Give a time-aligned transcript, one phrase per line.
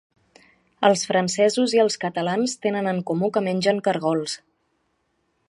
[0.87, 4.37] Els francesos i els catalans tenen en comú que mengen cargols.